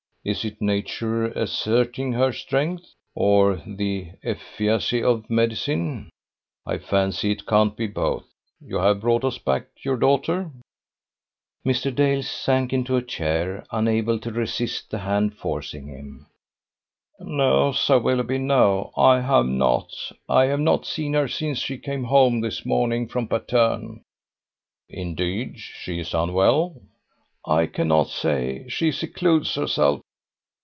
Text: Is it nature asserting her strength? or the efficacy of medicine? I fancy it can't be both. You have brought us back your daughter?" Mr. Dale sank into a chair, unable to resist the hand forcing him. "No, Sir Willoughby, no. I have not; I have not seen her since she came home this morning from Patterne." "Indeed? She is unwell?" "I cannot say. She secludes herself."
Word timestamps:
Is 0.23 0.45
it 0.45 0.61
nature 0.61 1.25
asserting 1.31 2.13
her 2.13 2.31
strength? 2.31 2.93
or 3.15 3.55
the 3.65 4.11
efficacy 4.23 5.01
of 5.01 5.27
medicine? 5.31 6.11
I 6.63 6.77
fancy 6.77 7.31
it 7.31 7.47
can't 7.47 7.75
be 7.75 7.87
both. 7.87 8.25
You 8.63 8.77
have 8.77 9.01
brought 9.01 9.23
us 9.23 9.39
back 9.39 9.69
your 9.83 9.97
daughter?" 9.97 10.51
Mr. 11.65 11.95
Dale 11.95 12.21
sank 12.21 12.71
into 12.71 12.95
a 12.95 13.01
chair, 13.01 13.65
unable 13.71 14.19
to 14.19 14.31
resist 14.31 14.91
the 14.91 14.99
hand 14.99 15.33
forcing 15.37 15.87
him. 15.87 16.27
"No, 17.19 17.71
Sir 17.71 17.97
Willoughby, 17.97 18.37
no. 18.37 18.91
I 18.95 19.21
have 19.21 19.47
not; 19.47 19.89
I 20.29 20.45
have 20.45 20.59
not 20.59 20.85
seen 20.85 21.13
her 21.15 21.27
since 21.27 21.57
she 21.57 21.79
came 21.79 22.03
home 22.03 22.41
this 22.41 22.63
morning 22.63 23.07
from 23.07 23.27
Patterne." 23.27 24.03
"Indeed? 24.87 25.57
She 25.57 25.97
is 25.97 26.13
unwell?" 26.13 26.79
"I 27.43 27.65
cannot 27.65 28.09
say. 28.09 28.67
She 28.67 28.91
secludes 28.91 29.55
herself." 29.55 29.99